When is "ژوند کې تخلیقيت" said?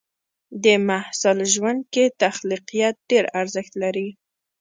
1.53-2.95